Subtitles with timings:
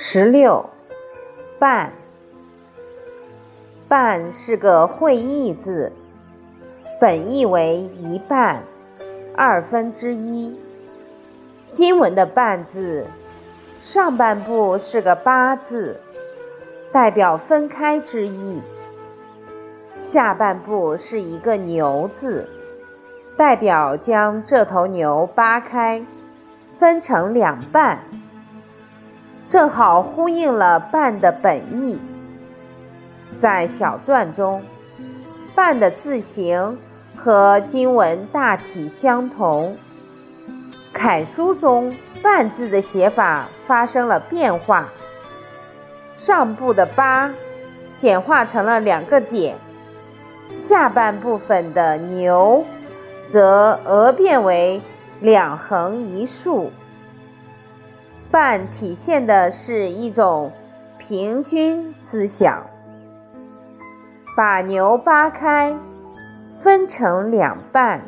[0.00, 0.70] 十六，
[1.58, 1.92] 半，
[3.88, 5.90] 半是个会意字，
[7.00, 8.62] 本意为一半、
[9.34, 10.56] 二分之一。
[11.68, 13.06] 经文的半字，
[13.80, 15.98] 上半部是个八字，
[16.92, 18.62] 代表分开之意；
[19.98, 22.48] 下半部是一个牛字，
[23.36, 26.00] 代表将这头牛扒开，
[26.78, 27.98] 分成两半。
[29.48, 31.98] 正好呼应了“半”的本意。
[33.38, 34.62] 在小篆中
[35.54, 36.78] ，“半”的字形
[37.16, 39.76] 和经文大体相同。
[40.92, 44.88] 楷书中“半”字的写法发生了变化，
[46.14, 47.30] 上部的“八”
[47.94, 49.56] 简化成了两个点，
[50.52, 52.64] 下半部分的“牛”
[53.28, 54.80] 则讹变为
[55.20, 56.70] 两横一竖。
[58.40, 60.52] 半体现的是一种
[60.96, 62.64] 平均思想，
[64.36, 65.76] 把牛扒开，
[66.62, 68.00] 分成两半。